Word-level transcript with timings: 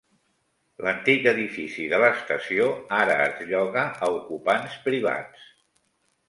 L'antic 0.85 1.27
edifici 1.31 1.85
de 1.91 1.99
l'estació 2.03 2.65
ara 3.01 3.19
es 3.27 3.45
lloga 3.53 3.85
a 4.07 4.11
ocupants 4.17 4.81
privats. 4.89 5.47